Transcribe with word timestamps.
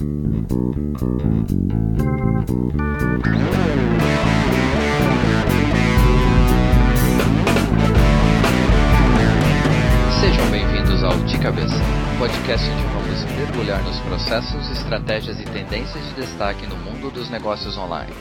Sejam 0.00 0.10
bem-vindos 10.50 11.04
ao 11.04 11.12
De 11.26 11.38
Cabeça, 11.38 11.74
um 11.74 12.18
podcast 12.18 12.66
onde 12.66 12.82
vamos 12.84 13.24
mergulhar 13.36 13.84
nos 13.84 14.00
processos, 14.00 14.70
estratégias 14.70 15.38
e 15.38 15.44
tendências 15.44 16.02
de 16.08 16.14
destaque 16.14 16.66
no 16.66 16.76
mundo 16.76 17.10
dos 17.10 17.28
negócios 17.28 17.76
online, 17.76 18.14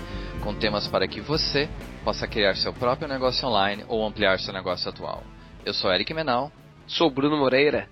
com 0.43 0.53
temas 0.53 0.85
para 0.85 1.07
que 1.07 1.21
você 1.21 1.69
possa 2.03 2.27
criar 2.27 2.57
seu 2.57 2.73
próprio 2.73 3.07
negócio 3.07 3.47
online 3.47 3.85
ou 3.87 4.05
ampliar 4.05 4.37
seu 4.37 4.53
negócio 4.53 4.89
atual. 4.89 5.23
Eu 5.65 5.73
sou 5.73 5.89
Eric 5.93 6.13
Menal. 6.13 6.51
Sou 6.85 7.09
Bruno 7.09 7.37
Moreira. 7.37 7.87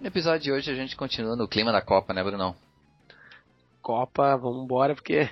No 0.00 0.06
episódio 0.06 0.42
de 0.42 0.52
hoje 0.52 0.70
a 0.70 0.76
gente 0.76 0.94
continua 0.94 1.34
no 1.34 1.48
clima 1.48 1.72
da 1.72 1.82
Copa, 1.82 2.14
né, 2.14 2.22
Brunão? 2.22 2.54
Copa, 3.82 4.36
vamos 4.36 4.64
embora 4.64 4.94
porque 4.94 5.28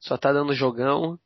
só 0.00 0.18
tá 0.18 0.32
dando 0.32 0.52
jogão. 0.52 1.18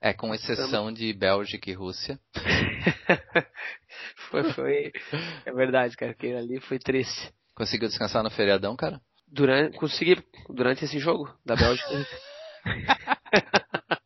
É, 0.00 0.12
com 0.12 0.34
exceção 0.34 0.92
de 0.92 1.12
Bélgica 1.12 1.70
e 1.70 1.74
Rússia. 1.74 2.18
foi, 4.30 4.52
foi. 4.52 4.92
É 5.44 5.52
verdade, 5.52 5.96
cara, 5.96 6.14
que 6.14 6.32
ali 6.32 6.60
foi 6.60 6.78
triste. 6.78 7.32
Conseguiu 7.54 7.88
descansar 7.88 8.22
no 8.22 8.30
feriadão, 8.30 8.76
cara? 8.76 9.00
Durante, 9.26 9.76
consegui, 9.76 10.22
durante 10.48 10.84
esse 10.84 10.98
jogo 10.98 11.28
da 11.44 11.54
Bélgica. 11.54 11.88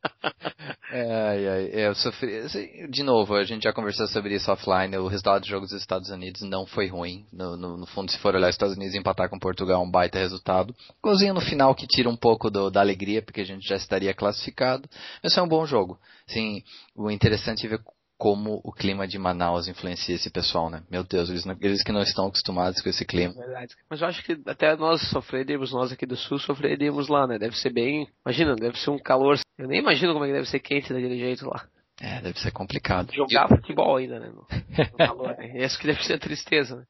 Ai, 1.24 1.46
ai, 1.46 1.70
é, 1.72 1.86
eu 1.86 1.94
sofri. 1.94 2.36
Assim, 2.38 2.90
de 2.90 3.02
novo, 3.02 3.34
a 3.34 3.44
gente 3.44 3.62
já 3.62 3.72
conversou 3.72 4.08
sobre 4.08 4.34
isso 4.34 4.50
offline. 4.50 4.96
O 4.96 5.06
resultado 5.06 5.42
do 5.42 5.46
jogo 5.46 5.66
dos 5.66 5.74
Estados 5.74 6.10
Unidos 6.10 6.42
não 6.42 6.66
foi 6.66 6.88
ruim. 6.88 7.24
No, 7.32 7.56
no, 7.56 7.76
no 7.76 7.86
fundo, 7.86 8.10
se 8.10 8.18
for 8.18 8.34
olhar 8.34 8.48
os 8.48 8.54
Estados 8.54 8.76
Unidos 8.76 8.94
empatar 8.94 9.28
com 9.28 9.38
Portugal, 9.38 9.80
é 9.80 9.84
um 9.84 9.90
baita 9.90 10.18
resultado. 10.18 10.74
Golzinho 11.02 11.34
no 11.34 11.40
final 11.40 11.74
que 11.74 11.86
tira 11.86 12.08
um 12.08 12.16
pouco 12.16 12.50
do, 12.50 12.70
da 12.70 12.80
alegria, 12.80 13.22
porque 13.22 13.40
a 13.40 13.44
gente 13.44 13.66
já 13.66 13.76
estaria 13.76 14.12
classificado. 14.12 14.88
Mas 15.22 15.32
foi 15.32 15.42
um 15.44 15.48
bom 15.48 15.64
jogo. 15.64 15.96
Sim, 16.26 16.62
o 16.96 17.10
interessante 17.10 17.66
é 17.66 17.68
ver 17.68 17.80
como 18.22 18.60
o 18.62 18.70
clima 18.70 19.04
de 19.04 19.18
Manaus 19.18 19.66
influencia 19.66 20.14
esse 20.14 20.30
pessoal, 20.30 20.70
né? 20.70 20.84
Meu 20.88 21.02
Deus, 21.02 21.28
eles, 21.28 21.44
não, 21.44 21.56
eles 21.60 21.82
que 21.82 21.90
não 21.90 22.02
estão 22.02 22.28
acostumados 22.28 22.80
com 22.80 22.88
esse 22.88 23.04
clima. 23.04 23.34
É. 23.36 23.66
Mas 23.90 24.00
eu 24.00 24.06
acho 24.06 24.22
que 24.22 24.40
até 24.46 24.76
nós 24.76 25.10
sofreríamos, 25.10 25.72
nós 25.72 25.90
aqui 25.90 26.06
do 26.06 26.16
sul, 26.16 26.38
sofreríamos 26.38 27.08
lá, 27.08 27.26
né? 27.26 27.36
Deve 27.36 27.56
ser 27.56 27.72
bem. 27.72 28.06
Imagina, 28.24 28.54
deve 28.54 28.78
ser 28.78 28.90
um 28.90 28.98
calor. 28.98 29.40
Eu 29.58 29.66
nem 29.66 29.80
imagino 29.80 30.12
como 30.12 30.24
é 30.24 30.28
que 30.28 30.34
deve 30.34 30.46
ser 30.46 30.60
quente 30.60 30.92
daquele 30.92 31.18
jeito 31.18 31.48
lá. 31.48 31.66
É, 32.00 32.20
deve 32.20 32.38
ser 32.38 32.52
complicado. 32.52 33.12
Jogar 33.12 33.46
e... 33.46 33.56
futebol 33.56 33.96
ainda, 33.96 34.20
né? 34.20 34.28
No, 34.28 34.46
no 34.46 34.92
calor, 34.96 35.36
né? 35.36 35.64
Isso 35.64 35.76
que 35.76 35.88
deve 35.88 36.04
ser 36.04 36.20
tristeza, 36.20 36.76
né? 36.76 36.84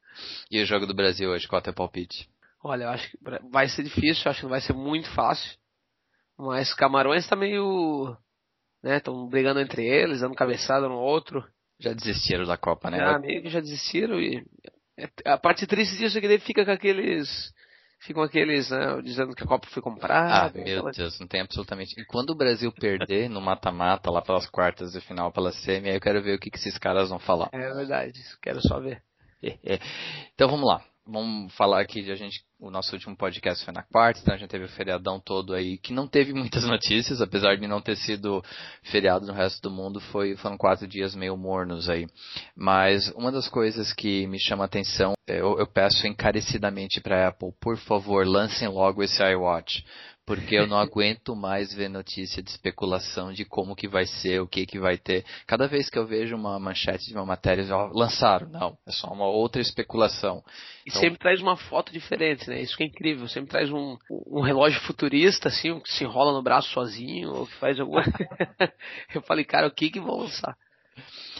E 0.51 0.61
o 0.61 0.65
jogo 0.67 0.85
do 0.85 0.93
Brasil 0.93 1.31
hoje, 1.31 1.47
qual 1.47 1.63
é 1.65 1.69
o 1.71 1.73
palpite? 1.73 2.29
Olha, 2.63 2.83
eu 2.83 2.89
acho 2.89 3.09
que 3.09 3.17
vai 3.51 3.67
ser 3.67 3.81
difícil, 3.81 4.29
acho 4.29 4.41
que 4.41 4.45
não 4.45 4.51
vai 4.51 4.61
ser 4.61 4.73
muito 4.73 5.09
fácil. 5.15 5.57
Mas 6.37 6.75
Camarões 6.75 7.27
tá 7.27 7.35
meio 7.35 8.15
né? 8.83 8.97
Estão 8.97 9.27
brigando 9.27 9.59
entre 9.59 9.85
eles, 9.85 10.21
dando 10.21 10.35
cabeçada 10.35 10.87
no 10.87 10.95
outro. 10.95 11.43
Já 11.79 11.93
desistiram 11.93 12.45
da 12.45 12.57
Copa, 12.57 12.89
né? 12.91 12.97
Já, 12.97 13.19
meio 13.19 13.41
que 13.41 13.49
já 13.49 13.59
desistiram 13.59 14.19
e 14.19 14.45
é, 14.97 15.09
a 15.25 15.37
parte 15.37 15.65
triste 15.65 15.97
disso 15.97 16.17
é 16.17 16.21
que 16.21 16.27
ele 16.27 16.39
fica 16.39 16.63
com 16.63 16.71
aqueles 16.71 17.51
ficam 17.99 18.21
aqueles, 18.21 18.69
né, 18.69 19.01
dizendo 19.01 19.33
que 19.33 19.43
a 19.43 19.47
Copa 19.47 19.65
foi 19.69 19.81
comprada. 19.81 20.47
Ah, 20.47 20.51
meu 20.53 20.61
aquela... 20.61 20.91
Deus, 20.91 21.19
não 21.21 21.27
tem 21.27 21.39
absolutamente. 21.39 21.99
E 21.99 22.05
quando 22.05 22.31
o 22.31 22.35
Brasil 22.35 22.69
perder 22.71 23.29
no 23.29 23.39
mata-mata, 23.39 24.11
lá 24.11 24.21
pelas 24.21 24.45
quartas 24.49 24.91
de 24.91 24.99
final, 24.99 25.31
pela 25.31 25.53
semi, 25.53 25.89
aí 25.89 25.95
eu 25.95 26.01
quero 26.01 26.21
ver 26.21 26.35
o 26.35 26.39
que, 26.39 26.49
que 26.49 26.57
esses 26.57 26.77
caras 26.77 27.09
vão 27.09 27.19
falar. 27.19 27.49
É 27.53 27.73
verdade, 27.73 28.19
quero 28.41 28.61
só 28.61 28.79
ver. 28.81 29.01
então 29.41 30.49
vamos 30.49 30.67
lá 30.67 30.83
vamos 31.05 31.53
falar 31.55 31.81
aqui 31.81 32.01
de 32.01 32.11
a 32.11 32.15
gente. 32.15 32.43
O 32.59 32.71
nosso 32.71 32.93
último 32.93 33.15
podcast 33.15 33.65
foi 33.65 33.73
na 33.73 33.83
quarta, 33.83 34.21
então 34.21 34.33
a 34.33 34.37
gente 34.37 34.49
teve 34.49 34.63
o 34.63 34.69
feriadão 34.69 35.19
todo 35.19 35.53
aí, 35.53 35.77
que 35.77 35.91
não 35.91 36.07
teve 36.07 36.31
muitas 36.33 36.63
notícias, 36.63 37.19
apesar 37.19 37.57
de 37.57 37.67
não 37.67 37.81
ter 37.81 37.97
sido 37.97 38.41
feriado 38.83 39.25
no 39.25 39.33
resto 39.33 39.61
do 39.61 39.69
mundo, 39.69 39.99
foi, 39.99 40.37
foram 40.37 40.57
quatro 40.57 40.87
dias 40.87 41.13
meio 41.13 41.35
mornos 41.35 41.89
aí. 41.89 42.07
Mas 42.55 43.09
uma 43.15 43.31
das 43.31 43.49
coisas 43.49 43.91
que 43.91 44.25
me 44.27 44.39
chama 44.39 44.63
a 44.63 44.65
atenção, 44.65 45.13
eu, 45.27 45.59
eu 45.59 45.67
peço 45.67 46.07
encarecidamente 46.07 47.01
para 47.01 47.25
a 47.25 47.27
Apple, 47.29 47.51
por 47.59 47.77
favor, 47.77 48.25
lancem 48.25 48.67
logo 48.69 49.03
esse 49.03 49.21
iWatch 49.21 49.83
porque 50.25 50.55
eu 50.55 50.65
não 50.65 50.77
aguento 50.77 51.35
mais 51.35 51.73
ver 51.73 51.89
notícia 51.89 52.41
de 52.41 52.49
especulação 52.49 53.33
de 53.33 53.43
como 53.43 53.75
que 53.75 53.87
vai 53.87 54.05
ser, 54.05 54.41
o 54.41 54.47
que 54.47 54.65
que 54.65 54.79
vai 54.79 54.97
ter. 54.97 55.25
Cada 55.45 55.67
vez 55.67 55.89
que 55.89 55.97
eu 55.97 56.05
vejo 56.05 56.35
uma 56.35 56.57
manchete 56.59 57.07
de 57.07 57.13
uma 57.13 57.25
matéria, 57.25 57.65
ó, 57.75 57.87
lançaram, 57.93 58.47
não, 58.49 58.77
é 58.87 58.91
só 58.91 59.07
uma 59.07 59.27
outra 59.27 59.61
especulação. 59.61 60.43
E 60.85 60.89
então... 60.89 61.01
sempre 61.01 61.19
traz 61.19 61.41
uma 61.41 61.57
foto 61.57 61.91
diferente, 61.91 62.49
né? 62.49 62.61
Isso 62.61 62.77
que 62.77 62.83
é 62.83 62.87
incrível, 62.87 63.27
sempre 63.27 63.51
traz 63.51 63.69
um, 63.69 63.97
um 64.27 64.41
relógio 64.41 64.79
futurista, 64.81 65.49
assim, 65.49 65.77
que 65.79 65.91
se 65.91 66.03
enrola 66.03 66.31
no 66.31 66.41
braço 66.41 66.69
sozinho, 66.69 67.29
ou 67.33 67.45
que 67.45 67.55
faz 67.55 67.79
alguma... 67.79 68.03
eu 69.13 69.21
falei, 69.23 69.43
cara, 69.43 69.67
o 69.67 69.71
que 69.71 69.89
que 69.89 69.99
vão 69.99 70.19
lançar? 70.19 70.55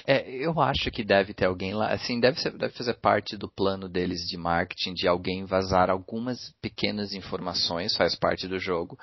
É, 0.05 0.29
eu 0.29 0.59
acho 0.59 0.91
que 0.91 1.03
deve 1.03 1.33
ter 1.33 1.45
alguém 1.45 1.73
lá, 1.73 1.91
assim, 1.93 2.19
deve, 2.19 2.39
ser, 2.39 2.51
deve 2.57 2.73
fazer 2.73 2.93
parte 2.95 3.37
do 3.37 3.47
plano 3.47 3.87
deles 3.87 4.19
de 4.27 4.37
marketing, 4.37 4.93
de 4.93 5.07
alguém 5.07 5.45
vazar 5.45 5.89
algumas 5.89 6.51
pequenas 6.61 7.13
informações, 7.13 7.95
faz 7.95 8.13
parte 8.13 8.45
do 8.45 8.59
jogo, 8.59 8.97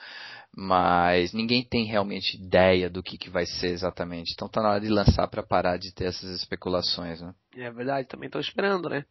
mas 0.54 1.32
ninguém 1.32 1.64
tem 1.64 1.86
realmente 1.86 2.36
ideia 2.36 2.90
do 2.90 3.02
que, 3.02 3.16
que 3.16 3.30
vai 3.30 3.46
ser 3.46 3.68
exatamente. 3.68 4.32
Então 4.34 4.48
tá 4.48 4.60
na 4.60 4.72
hora 4.72 4.80
de 4.80 4.88
lançar 4.88 5.26
para 5.28 5.42
parar 5.42 5.78
de 5.78 5.90
ter 5.94 6.04
essas 6.04 6.30
especulações, 6.36 7.22
né? 7.22 7.34
É 7.56 7.70
verdade, 7.70 8.06
também 8.06 8.26
estou 8.26 8.40
esperando, 8.40 8.90
né? 8.90 9.04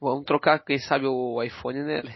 Vamos 0.00 0.24
trocar, 0.24 0.58
quem 0.58 0.78
sabe, 0.78 1.06
o 1.06 1.40
iPhone 1.40 1.84
nele. 1.84 2.12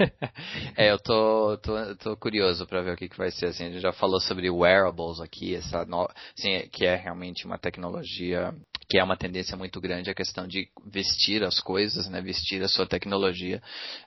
é, 0.76 0.90
eu 0.90 0.98
tô, 0.98 1.58
tô, 1.58 1.96
tô 1.96 2.16
curioso 2.16 2.66
para 2.66 2.82
ver 2.82 2.94
o 2.94 2.96
que, 2.96 3.08
que 3.08 3.18
vai 3.18 3.30
ser. 3.30 3.46
Assim, 3.46 3.64
a 3.64 3.70
gente 3.70 3.80
já 3.80 3.92
falou 3.92 4.20
sobre 4.20 4.50
wearables 4.50 5.20
aqui, 5.20 5.54
essa 5.54 5.84
no, 5.84 6.08
assim, 6.36 6.68
que 6.72 6.84
é 6.84 6.96
realmente 6.96 7.46
uma 7.46 7.58
tecnologia 7.58 8.54
que 8.90 8.98
é 8.98 9.04
uma 9.04 9.16
tendência 9.16 9.56
muito 9.56 9.80
grande 9.80 10.10
a 10.10 10.14
questão 10.14 10.48
de 10.48 10.68
vestir 10.84 11.44
as 11.44 11.60
coisas, 11.60 12.08
né, 12.08 12.20
vestir 12.20 12.60
a 12.60 12.66
sua 12.66 12.84
tecnologia. 12.84 13.62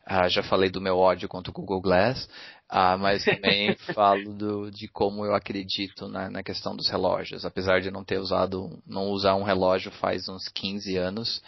Ah, 0.06 0.28
já 0.28 0.44
falei 0.44 0.70
do 0.70 0.82
meu 0.82 0.98
ódio 0.98 1.30
contra 1.30 1.50
o 1.50 1.54
Google 1.54 1.80
Glass, 1.80 2.28
ah, 2.70 2.98
mas 2.98 3.24
também 3.24 3.74
falo 3.96 4.34
do, 4.34 4.70
de 4.70 4.90
como 4.90 5.24
eu 5.24 5.34
acredito 5.34 6.10
na, 6.10 6.30
na, 6.30 6.44
questão 6.44 6.76
dos 6.76 6.90
relógios. 6.90 7.46
Apesar 7.46 7.80
de 7.80 7.90
não 7.90 8.04
ter 8.04 8.20
usado, 8.20 8.78
não 8.86 9.08
usar 9.12 9.36
um 9.36 9.44
relógio 9.44 9.90
faz 9.90 10.28
uns 10.28 10.50
15 10.50 10.98
anos, 10.98 11.42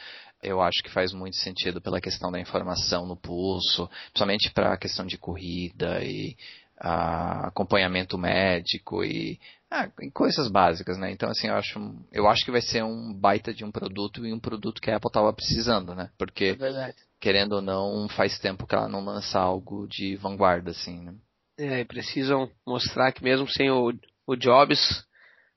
eu 0.46 0.62
acho 0.62 0.82
que 0.84 0.92
faz 0.92 1.12
muito 1.12 1.36
sentido 1.38 1.82
pela 1.82 2.02
questão 2.02 2.32
da 2.32 2.40
informação 2.40 3.06
no 3.06 3.16
pulso, 3.16 3.90
principalmente 4.06 4.52
para 4.52 4.74
a 4.74 4.78
questão 4.78 5.06
de 5.06 5.18
corrida 5.18 6.04
e 6.04 6.36
ah, 6.80 7.48
acompanhamento 7.48 8.18
médico 8.18 9.04
e 9.04 9.40
ah, 9.72 9.90
coisas 10.14 10.48
básicas, 10.48 10.98
né? 10.98 11.12
Então, 11.12 11.30
assim, 11.30 11.48
eu 11.48 11.56
acho, 11.56 11.80
eu 12.12 12.28
acho 12.28 12.46
que 12.46 12.52
vai 12.52 12.62
ser 12.62 12.84
um 12.84 13.14
baita 13.14 13.54
de 13.54 13.64
um 13.66 13.72
produto 13.72 14.26
e 14.26 14.34
um 14.34 14.40
produto 14.40 14.82
que 14.82 14.92
a 14.92 14.98
Apple 14.98 15.10
estava 15.10 15.34
precisando, 15.34 15.96
né? 15.96 16.10
Porque, 16.18 16.58
é 16.60 16.94
querendo 17.20 17.54
ou 17.54 17.62
não, 17.62 18.08
faz 18.10 18.38
tempo 18.40 18.68
que 18.68 18.76
ela 18.76 18.88
não 18.88 19.04
lança 19.04 19.40
algo 19.40 19.88
de 19.88 20.16
vanguarda, 20.16 20.72
assim, 20.72 21.00
né? 21.00 21.16
É, 21.58 21.84
precisam 21.86 22.50
mostrar 22.68 23.12
que 23.12 23.24
mesmo 23.24 23.48
sem 23.48 23.72
o, 23.72 23.94
o 24.28 24.36
Jobs, 24.36 25.04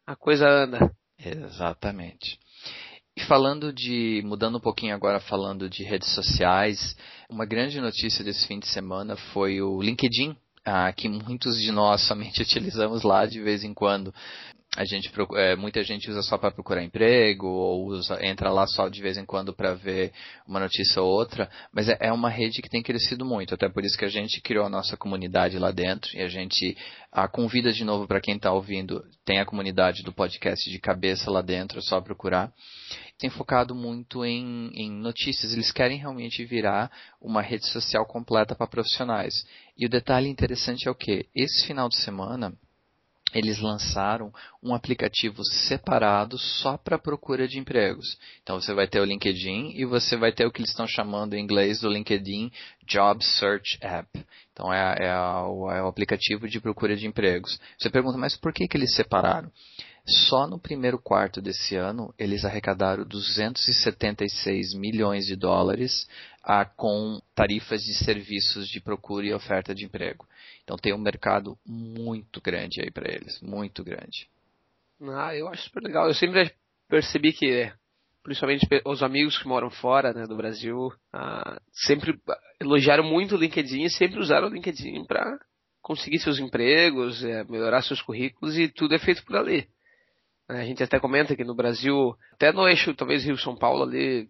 a 0.06 0.16
coisa 0.16 0.48
anda. 0.48 0.90
Exatamente. 1.18 2.38
E 3.18 3.20
falando 3.24 3.72
de, 3.72 4.22
mudando 4.24 4.58
um 4.58 4.60
pouquinho 4.60 4.94
agora, 4.94 5.18
falando 5.18 5.68
de 5.68 5.82
redes 5.82 6.14
sociais, 6.14 6.96
uma 7.28 7.44
grande 7.44 7.80
notícia 7.80 8.24
desse 8.24 8.46
fim 8.46 8.60
de 8.60 8.68
semana 8.68 9.16
foi 9.32 9.60
o 9.60 9.82
LinkedIn, 9.82 10.36
ah, 10.64 10.92
que 10.92 11.08
muitos 11.08 11.60
de 11.60 11.72
nós 11.72 12.02
somente 12.06 12.40
utilizamos 12.40 13.02
lá 13.02 13.26
de 13.26 13.40
vez 13.40 13.64
em 13.64 13.74
quando. 13.74 14.14
A 14.76 14.84
gente, 14.84 15.10
é, 15.34 15.56
muita 15.56 15.82
gente 15.82 16.08
usa 16.08 16.22
só 16.22 16.38
para 16.38 16.52
procurar 16.52 16.84
emprego 16.84 17.48
ou 17.48 17.86
usa, 17.86 18.24
entra 18.24 18.52
lá 18.52 18.68
só 18.68 18.88
de 18.88 19.02
vez 19.02 19.16
em 19.16 19.24
quando 19.24 19.52
para 19.52 19.74
ver 19.74 20.12
uma 20.46 20.60
notícia 20.60 21.02
ou 21.02 21.10
outra, 21.10 21.50
mas 21.72 21.88
é, 21.88 21.96
é, 22.00 22.12
uma 22.12 22.30
rede 22.30 22.62
que 22.62 22.68
tem 22.68 22.82
crescido 22.82 23.24
muito, 23.24 23.52
até 23.52 23.68
por 23.68 23.84
isso 23.84 23.98
que 23.98 24.04
a 24.04 24.10
gente 24.10 24.40
criou 24.40 24.64
a 24.64 24.68
nossa 24.68 24.96
comunidade 24.96 25.58
lá 25.58 25.72
dentro 25.72 26.16
e 26.16 26.20
a 26.20 26.28
gente 26.28 26.76
a 27.10 27.26
convida 27.26 27.72
de 27.72 27.82
novo 27.82 28.06
para 28.06 28.20
quem 28.20 28.36
está 28.36 28.52
ouvindo, 28.52 29.02
tem 29.24 29.40
a 29.40 29.46
comunidade 29.46 30.04
do 30.04 30.12
podcast 30.12 30.70
de 30.70 30.78
cabeça 30.78 31.30
lá 31.30 31.42
dentro, 31.42 31.78
é 31.78 31.82
só 31.82 32.00
procurar 32.00 32.52
tem 33.18 33.28
focado 33.28 33.74
muito 33.74 34.24
em, 34.24 34.70
em 34.74 34.90
notícias. 34.90 35.52
Eles 35.52 35.72
querem 35.72 35.98
realmente 35.98 36.44
virar 36.44 36.90
uma 37.20 37.42
rede 37.42 37.66
social 37.66 38.06
completa 38.06 38.54
para 38.54 38.66
profissionais. 38.66 39.44
E 39.76 39.84
o 39.84 39.90
detalhe 39.90 40.28
interessante 40.28 40.86
é 40.86 40.90
o 40.90 40.94
que? 40.94 41.26
Esse 41.34 41.66
final 41.66 41.88
de 41.88 41.96
semana, 41.96 42.54
eles 43.34 43.60
lançaram 43.60 44.32
um 44.62 44.72
aplicativo 44.72 45.44
separado 45.44 46.38
só 46.38 46.78
para 46.78 46.98
procura 46.98 47.46
de 47.46 47.58
empregos. 47.58 48.18
Então 48.42 48.60
você 48.60 48.72
vai 48.72 48.86
ter 48.86 49.00
o 49.00 49.04
LinkedIn 49.04 49.72
e 49.74 49.84
você 49.84 50.16
vai 50.16 50.32
ter 50.32 50.46
o 50.46 50.50
que 50.50 50.60
eles 50.60 50.70
estão 50.70 50.86
chamando 50.86 51.34
em 51.34 51.42
inglês 51.42 51.80
do 51.80 51.90
LinkedIn 51.90 52.50
Job 52.86 53.22
Search 53.24 53.78
App. 53.82 54.08
Então 54.52 54.72
é, 54.72 55.06
é, 55.06 55.16
o, 55.16 55.70
é 55.70 55.82
o 55.82 55.88
aplicativo 55.88 56.48
de 56.48 56.60
procura 56.60 56.96
de 56.96 57.06
empregos. 57.06 57.58
Você 57.78 57.90
pergunta, 57.90 58.16
mas 58.16 58.36
por 58.36 58.52
que, 58.52 58.66
que 58.66 58.76
eles 58.76 58.94
separaram? 58.94 59.50
Só 60.08 60.46
no 60.46 60.58
primeiro 60.58 60.98
quarto 60.98 61.38
desse 61.42 61.76
ano, 61.76 62.14
eles 62.18 62.42
arrecadaram 62.42 63.04
276 63.04 64.72
milhões 64.72 65.26
de 65.26 65.36
dólares 65.36 66.08
ah, 66.42 66.64
com 66.64 67.20
tarifas 67.34 67.82
de 67.82 67.92
serviços 67.92 68.68
de 68.68 68.80
procura 68.80 69.26
e 69.26 69.34
oferta 69.34 69.74
de 69.74 69.84
emprego. 69.84 70.26
Então 70.64 70.78
tem 70.78 70.94
um 70.94 70.98
mercado 70.98 71.58
muito 71.66 72.40
grande 72.40 72.80
aí 72.80 72.90
para 72.90 73.12
eles, 73.12 73.38
muito 73.42 73.84
grande. 73.84 74.26
Ah, 75.02 75.36
eu 75.36 75.46
acho 75.48 75.64
super 75.64 75.82
legal. 75.82 76.08
Eu 76.08 76.14
sempre 76.14 76.54
percebi 76.88 77.34
que, 77.34 77.70
principalmente 78.22 78.66
os 78.86 79.02
amigos 79.02 79.36
que 79.36 79.46
moram 79.46 79.68
fora 79.68 80.14
né, 80.14 80.26
do 80.26 80.36
Brasil, 80.38 80.90
ah, 81.12 81.60
sempre 81.70 82.18
elogiaram 82.58 83.04
muito 83.04 83.34
o 83.34 83.38
LinkedIn 83.38 83.82
e 83.82 83.90
sempre 83.90 84.18
usaram 84.18 84.48
o 84.48 84.50
LinkedIn 84.50 85.04
para 85.04 85.38
conseguir 85.82 86.18
seus 86.18 86.38
empregos, 86.38 87.22
é, 87.22 87.44
melhorar 87.44 87.82
seus 87.82 88.00
currículos 88.00 88.56
e 88.56 88.68
tudo 88.68 88.94
é 88.94 88.98
feito 88.98 89.22
por 89.24 89.36
ali. 89.36 89.68
A 90.48 90.64
gente 90.64 90.82
até 90.82 90.98
comenta 90.98 91.36
que 91.36 91.44
no 91.44 91.54
Brasil, 91.54 92.14
até 92.32 92.52
no 92.52 92.66
eixo, 92.66 92.94
talvez 92.94 93.24
Rio-São 93.24 93.54
Paulo 93.54 93.82
ali, 93.82 94.26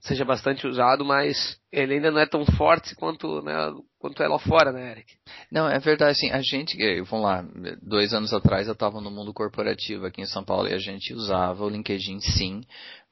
seja 0.00 0.24
bastante 0.24 0.66
usado, 0.66 1.04
mas 1.04 1.58
ele 1.72 1.94
ainda 1.94 2.10
não 2.10 2.20
é 2.20 2.26
tão 2.26 2.44
forte 2.44 2.94
quanto, 2.94 3.40
né, 3.42 3.54
quanto 3.98 4.22
é 4.22 4.28
lá 4.28 4.38
fora, 4.38 4.72
né, 4.72 4.92
Eric? 4.92 5.14
Não, 5.50 5.68
é 5.68 5.78
verdade, 5.78 6.12
assim, 6.12 6.30
a 6.30 6.40
gente, 6.42 6.76
eh, 6.80 7.02
vamos 7.02 7.24
lá, 7.24 7.44
dois 7.82 8.12
anos 8.12 8.32
atrás 8.32 8.66
eu 8.66 8.72
estava 8.74 9.00
no 9.00 9.10
mundo 9.10 9.32
corporativo 9.32 10.06
aqui 10.06 10.20
em 10.20 10.26
São 10.26 10.44
Paulo 10.44 10.68
e 10.68 10.74
a 10.74 10.78
gente 10.78 11.14
usava 11.14 11.64
o 11.64 11.68
LinkedIn 11.68 12.20
sim 12.20 12.62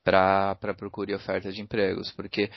para 0.05 0.75
procura 0.77 1.13
e 1.13 1.15
oferta 1.15 1.51
de 1.51 1.63
empregos, 1.63 2.13
porque 2.13 2.51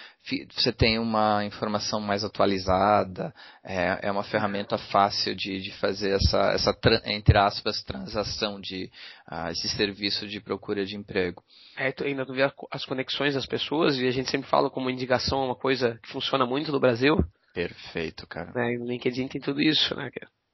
você 0.52 0.74
tem 0.74 1.00
uma 1.00 1.46
informação 1.46 2.02
mais 2.02 2.24
atualizada, 2.26 3.34
é, 3.64 4.08
é 4.08 4.12
uma 4.12 4.24
ferramenta 4.24 4.78
fácil 4.78 5.34
de, 5.34 5.62
de 5.62 5.72
fazer 5.80 6.12
essa, 6.12 6.52
essa, 6.52 6.78
entre 7.06 7.38
aspas, 7.38 7.82
transação 7.84 8.60
de 8.60 8.92
uh, 9.32 9.50
esse 9.50 9.70
serviço 9.70 10.28
de 10.28 10.42
procura 10.42 10.86
de 10.86 10.98
emprego. 10.98 11.42
É, 11.78 11.92
tu 11.94 12.04
ainda 12.04 12.26
tu 12.26 12.34
vê 12.34 12.52
as 12.70 12.86
conexões 12.86 13.34
das 13.34 13.46
pessoas 13.46 13.98
e 13.98 14.06
a 14.06 14.12
gente 14.12 14.30
sempre 14.30 14.50
fala 14.50 14.70
como 14.70 14.90
indicação 14.90 15.44
é 15.44 15.46
uma 15.46 15.56
coisa 15.56 15.98
que 16.04 16.10
funciona 16.10 16.46
muito 16.46 16.72
no 16.72 16.80
Brasil. 16.80 17.18
Perfeito, 17.54 18.28
cara. 18.28 18.52
É, 18.56 18.78
no 18.78 18.86
LinkedIn 18.86 19.30
tem 19.30 19.40
tudo 19.40 19.62
isso, 19.62 19.96
né? 19.96 20.12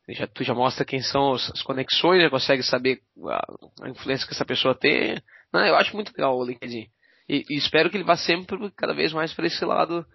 Já, 0.10 0.28
tu 0.28 0.44
já 0.44 0.54
mostra 0.54 0.86
quem 0.86 1.02
são 1.02 1.34
as 1.34 1.62
conexões, 1.64 2.22
já 2.22 2.30
consegue 2.30 2.62
saber 2.62 3.00
a, 3.26 3.86
a 3.86 3.90
influência 3.90 4.28
que 4.28 4.34
essa 4.34 4.46
pessoa 4.46 4.76
tem, 4.76 5.18
não, 5.54 5.66
eu 5.66 5.76
acho 5.76 5.96
muito 5.96 6.12
legal 6.12 6.38
o 6.38 6.44
LinkedIn. 6.44 6.88
E, 7.30 7.46
e 7.50 7.58
espero 7.58 7.90
que 7.90 7.98
ele 7.98 8.04
vá 8.04 8.18
sempre 8.18 8.58
cada 8.76 8.94
vez 8.94 9.14
mais 9.14 9.34
para 9.34 9.48
esse 9.48 9.64
lado 9.64 10.06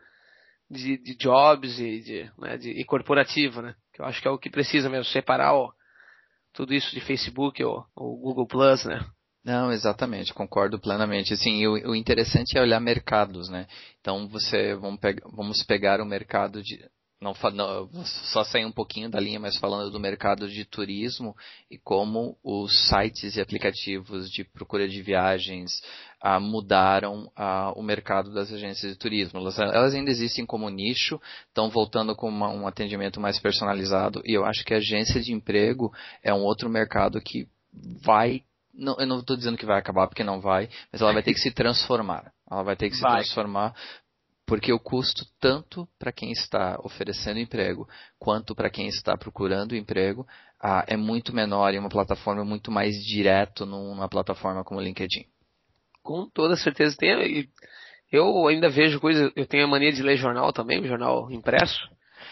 de, 0.71 0.99
de 0.99 1.17
jobs 1.17 1.79
e, 1.79 2.01
de, 2.01 2.33
né, 2.39 2.57
de, 2.59 2.71
e 2.71 2.85
corporativo, 2.85 3.63
né? 3.63 3.75
Que 3.95 4.03
eu 4.03 4.07
acho 4.07 4.21
que 4.21 4.29
é 4.29 4.31
o 4.31 4.39
que 4.39 4.51
precisa 4.51 4.89
mesmo, 4.89 5.05
separar 5.07 5.55
ó, 5.55 5.71
tudo 6.53 6.75
isso 6.75 6.95
de 6.95 7.01
Facebook 7.01 7.63
ou, 7.65 7.85
ou 7.97 8.19
Google 8.19 8.47
Plus, 8.47 8.85
né? 8.85 9.01
Não, 9.45 9.73
exatamente, 9.73 10.35
concordo 10.35 10.79
plenamente. 10.79 11.33
Assim, 11.33 11.67
o, 11.67 11.91
o, 11.91 11.95
interessante 11.95 12.59
é 12.59 12.61
olhar 12.61 12.81
mercados, 12.81 13.49
né? 13.49 13.67
Então 14.01 14.29
você 14.29 14.75
vamos, 14.75 15.01
pegar, 15.01 15.27
vamos 15.33 15.63
pegar 15.63 16.01
o 16.03 16.07
mercado 16.07 16.63
de 16.63 16.79
não, 17.21 17.35
não, 17.53 17.89
só 18.05 18.45
sair 18.45 18.65
um 18.65 18.71
pouquinho 18.71 19.11
da 19.11 19.19
linha, 19.19 19.41
mas 19.41 19.57
falando 19.57 19.91
do 19.91 19.99
mercado 19.99 20.49
de 20.49 20.65
turismo 20.65 21.37
e 21.69 21.77
como 21.77 22.39
os 22.45 22.89
sites 22.89 23.37
e 23.37 23.41
aplicativos 23.41 24.31
de 24.31 24.45
procura 24.45 24.89
de 24.89 25.03
viagens 25.03 25.83
ah, 26.21 26.39
mudaram 26.39 27.31
ah, 27.35 27.73
o 27.75 27.83
mercado 27.83 28.33
das 28.33 28.53
agências 28.53 28.93
de 28.93 28.99
turismo. 28.99 29.41
Elas, 29.41 29.59
elas 29.59 29.95
ainda 29.95 30.11
existem 30.11 30.47
como 30.47 30.69
nicho, 30.69 31.21
estão 31.49 31.69
voltando 31.69 32.15
com 32.15 32.29
uma, 32.29 32.51
um 32.51 32.69
atendimento 32.69 33.21
mais 33.21 33.39
personalizado 33.41 34.23
e 34.25 34.33
eu 34.33 34.45
acho 34.45 34.65
que 34.65 34.73
a 34.73 34.79
agência 34.79 35.21
de 35.21 35.33
emprego 35.33 35.93
é 36.23 36.33
um 36.33 36.43
outro 36.43 36.71
mercado 36.71 37.21
que 37.21 37.49
vai 38.05 38.43
não, 38.73 38.97
eu 39.01 39.07
não 39.07 39.19
estou 39.19 39.37
dizendo 39.37 39.59
que 39.59 39.67
vai 39.67 39.77
acabar 39.77 40.07
porque 40.07 40.23
não 40.23 40.41
vai, 40.41 40.69
mas 40.93 41.03
ela 41.03 41.13
vai 41.13 41.23
ter 41.23 41.35
que 41.35 41.41
se 41.41 41.51
transformar. 41.51 42.33
Ela 42.49 42.63
vai 42.63 42.77
ter 42.77 42.89
que 42.89 42.95
se 42.95 43.03
vai. 43.03 43.23
transformar 43.23 43.75
porque 44.49 44.73
o 44.73 44.81
custo, 44.81 45.27
tanto 45.39 45.87
para 45.99 46.11
quem 46.11 46.33
está 46.33 46.81
oferecendo 46.83 47.39
emprego, 47.39 47.87
quanto 48.19 48.55
para 48.55 48.71
quem 48.71 48.89
está 48.89 49.15
procurando 49.15 49.77
emprego, 49.77 50.27
ah, 50.59 50.85
é 50.89 50.97
muito 50.97 51.35
menor 51.35 51.75
em 51.75 51.79
uma 51.79 51.91
plataforma 51.91 52.43
muito 52.47 52.73
mais 52.73 52.95
direto 53.05 53.67
numa 53.67 54.09
plataforma 54.09 54.65
como 54.65 54.81
o 54.81 54.83
LinkedIn. 54.83 55.27
Com 56.03 56.27
toda 56.31 56.57
certeza 56.57 56.97
tem. 56.97 57.47
Eu 58.11 58.49
ainda 58.49 58.71
vejo 58.71 58.99
coisas, 58.99 59.31
eu 59.37 59.47
tenho 59.47 59.67
a 59.67 59.69
mania 59.69 59.93
de 59.93 60.03
ler 60.03 60.17
jornal 60.17 60.51
também, 60.51 60.83
jornal 60.83 61.31
impresso. 61.31 61.87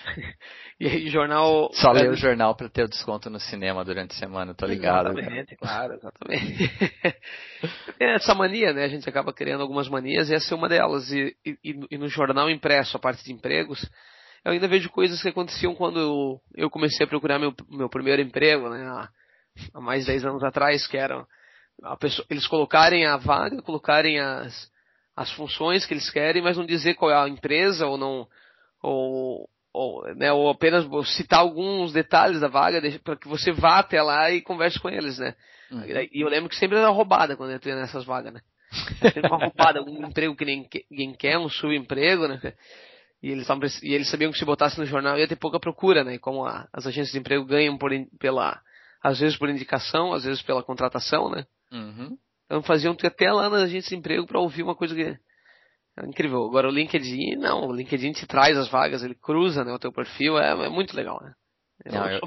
E 0.79 0.87
aí, 0.87 1.09
jornal. 1.09 1.71
Só 1.73 1.91
ler 1.91 2.11
o 2.11 2.15
jornal 2.15 2.55
para 2.55 2.69
ter 2.69 2.85
o 2.85 2.89
desconto 2.89 3.31
no 3.31 3.41
cinema 3.41 3.83
durante 3.83 4.11
a 4.15 4.19
semana, 4.19 4.53
tô 4.53 4.67
ligado. 4.67 5.19
Exatamente, 5.19 5.57
claro, 5.57 5.95
exatamente. 5.95 6.71
é 7.99 8.15
essa 8.15 8.35
mania, 8.35 8.73
né? 8.73 8.85
A 8.85 8.89
gente 8.89 9.09
acaba 9.09 9.33
criando 9.33 9.63
algumas 9.63 9.89
manias 9.89 10.29
e 10.29 10.35
essa 10.35 10.55
é 10.55 10.57
uma 10.57 10.69
delas. 10.69 11.11
E, 11.11 11.37
e, 11.45 11.87
e, 11.91 11.99
no 11.99 12.09
jornal 12.09 12.51
impresso, 12.51 12.97
a 12.97 13.01
parte 13.01 13.25
de 13.25 13.33
empregos, 13.33 13.89
eu 14.45 14.53
ainda 14.53 14.69
vejo 14.69 14.91
coisas 14.91 15.21
que 15.21 15.29
aconteciam 15.29 15.75
quando 15.75 15.99
eu, 15.99 16.41
eu 16.55 16.71
comecei 16.71 17.05
a 17.05 17.09
procurar 17.09 17.39
meu, 17.39 17.55
meu 17.71 17.89
primeiro 17.89 18.23
emprego, 18.23 18.69
né? 18.69 18.87
Há, 18.87 19.09
há 19.75 19.81
mais 19.81 20.05
de 20.05 20.13
10 20.13 20.25
anos 20.27 20.45
atrás, 20.45 20.87
que 20.87 20.97
eram 20.97 21.27
pessoa, 21.99 22.27
eles 22.31 22.47
colocarem 22.47 23.07
a 23.07 23.17
vaga, 23.17 23.63
colocarem 23.63 24.19
as, 24.19 24.71
as 25.15 25.31
funções 25.33 25.85
que 25.85 25.95
eles 25.95 26.11
querem, 26.11 26.43
mas 26.43 26.57
não 26.57 26.67
dizer 26.67 26.95
qual 26.95 27.11
é 27.11 27.15
a 27.15 27.29
empresa 27.29 27.87
ou 27.87 27.99
não. 27.99 28.27
Ou, 28.83 29.49
ou, 29.73 30.15
né, 30.15 30.33
ou 30.33 30.49
apenas 30.49 30.87
citar 31.17 31.41
alguns 31.41 31.93
detalhes 31.93 32.41
da 32.41 32.49
vaga 32.49 32.81
para 33.01 33.17
que 33.17 33.29
você 33.29 33.53
vá 33.53 33.79
até 33.79 34.03
lá 34.03 34.31
e 34.31 34.41
converse 34.41 34.81
com 34.81 34.89
eles, 34.89 35.19
né? 35.19 35.35
Uhum. 35.71 35.83
E 35.85 36.21
eu 36.21 36.29
lembro 36.29 36.49
que 36.49 36.57
sempre 36.57 36.79
era 36.79 36.89
roubada 36.89 37.37
quando 37.37 37.51
eu 37.51 37.57
entrei 37.57 37.75
nessas 37.75 38.05
vagas, 38.05 38.33
né? 38.33 38.41
Sempre 39.01 39.29
uma 39.29 39.39
roubada, 39.39 39.83
um 39.83 40.07
emprego 40.07 40.37
que 40.37 40.45
ninguém 40.45 41.15
quer, 41.15 41.39
um 41.39 41.49
subemprego, 41.49 42.29
né? 42.29 42.41
E 43.23 43.31
eles, 43.31 43.47
tavam, 43.47 43.69
e 43.83 43.95
eles 43.95 44.11
sabiam 44.11 44.31
que 44.31 44.39
se 44.39 44.45
botasse 44.45 44.79
no 44.79 44.87
jornal 44.87 45.19
ia 45.19 45.27
ter 45.27 45.37
pouca 45.37 45.59
procura, 45.59 46.05
né? 46.05 46.15
E 46.15 46.19
como 46.19 46.45
a, 46.45 46.69
as 46.73 46.87
agências 46.87 47.13
de 47.13 47.19
emprego 47.19 47.45
ganham 47.45 47.77
por, 47.77 47.91
pela, 48.19 48.61
às 49.03 49.19
vezes 49.19 49.37
por 49.37 49.49
indicação, 49.49 50.13
às 50.13 50.25
vezes 50.25 50.43
pela 50.43 50.63
contratação, 50.63 51.31
né? 51.31 51.47
Uhum. 51.73 52.17
Então 52.45 52.63
faziam 52.63 52.97
até 53.03 53.33
lá 53.33 53.49
nas 53.49 53.63
agências 53.63 53.89
de 53.89 53.97
emprego 53.97 54.27
para 54.27 54.41
ouvir 54.41 54.63
uma 54.63 54.77
coisa 54.77 54.95
que 54.95 55.03
é 55.03 55.19
incrível. 56.07 56.45
Agora 56.45 56.69
o 56.69 56.73
LinkedIn, 56.73 57.37
não, 57.37 57.67
o 57.69 57.73
LinkedIn 57.73 58.13
te 58.13 58.27
traz 58.27 58.57
as 58.57 58.69
vagas, 58.69 59.03
ele 59.03 59.15
cruza 59.15 59.65
né, 59.65 59.73
o 59.73 59.79
teu 59.79 59.93
perfil, 59.93 60.39
é, 60.39 60.67
é 60.67 60.69
muito 60.69 60.95
legal, 60.95 61.21
né? 61.23 61.33
Eu 61.85 61.93
não, 61.93 62.11
eu. 62.11 62.21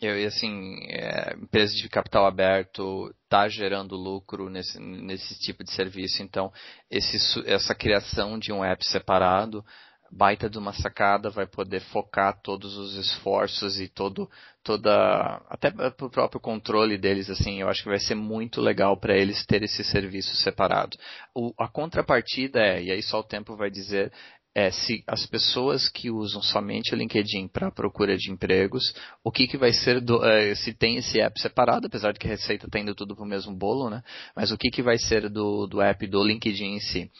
Eu, 0.00 0.18
eu 0.18 0.28
assim, 0.28 0.78
é, 0.88 1.34
empresa 1.34 1.74
de 1.74 1.88
capital 1.88 2.26
aberto 2.26 3.14
está 3.24 3.48
gerando 3.48 3.96
lucro 3.96 4.48
nesse, 4.48 4.78
nesse 4.80 5.38
tipo 5.38 5.62
de 5.62 5.70
serviço, 5.70 6.22
então 6.22 6.52
esse, 6.90 7.18
essa 7.46 7.74
criação 7.74 8.38
de 8.38 8.52
um 8.52 8.64
app 8.64 8.84
separado 8.86 9.64
baita 10.10 10.50
de 10.50 10.58
uma 10.58 10.72
sacada, 10.72 11.30
vai 11.30 11.46
poder 11.46 11.80
focar 11.80 12.40
todos 12.42 12.76
os 12.76 12.96
esforços 12.96 13.80
e 13.80 13.88
todo 13.88 14.28
toda 14.62 15.40
até 15.48 15.68
o 15.68 16.10
próprio 16.10 16.40
controle 16.40 16.98
deles 16.98 17.30
assim, 17.30 17.60
eu 17.60 17.68
acho 17.68 17.82
que 17.82 17.88
vai 17.88 17.98
ser 17.98 18.14
muito 18.14 18.60
legal 18.60 18.96
para 18.96 19.16
eles 19.16 19.46
ter 19.46 19.62
esse 19.62 19.82
serviço 19.84 20.36
separado. 20.36 20.98
O, 21.34 21.54
a 21.58 21.68
contrapartida 21.68 22.60
é, 22.60 22.82
e 22.82 22.90
aí 22.90 23.02
só 23.02 23.20
o 23.20 23.24
tempo 23.24 23.56
vai 23.56 23.70
dizer, 23.70 24.12
é 24.54 24.70
se 24.70 25.04
as 25.06 25.26
pessoas 25.26 25.88
que 25.88 26.10
usam 26.10 26.42
somente 26.42 26.92
o 26.92 26.96
LinkedIn 26.96 27.48
para 27.48 27.70
procura 27.70 28.16
de 28.16 28.30
empregos, 28.30 28.92
o 29.22 29.30
que, 29.30 29.46
que 29.46 29.56
vai 29.56 29.72
ser 29.72 30.00
do, 30.00 30.24
é, 30.24 30.54
se 30.56 30.74
tem 30.74 30.96
esse 30.96 31.20
app 31.20 31.40
separado, 31.40 31.86
apesar 31.86 32.12
de 32.12 32.18
que 32.18 32.26
a 32.26 32.30
receita 32.30 32.66
está 32.66 32.78
indo 32.78 32.94
tudo 32.94 33.14
para 33.14 33.24
o 33.24 33.28
mesmo 33.28 33.54
bolo, 33.54 33.88
né? 33.88 34.02
Mas 34.34 34.50
o 34.50 34.58
que, 34.58 34.70
que 34.70 34.82
vai 34.82 34.98
ser 34.98 35.28
do, 35.28 35.66
do 35.66 35.80
app 35.80 36.04
do 36.06 36.24
LinkedIn 36.24 36.74
em 36.74 36.80
si? 36.80 37.10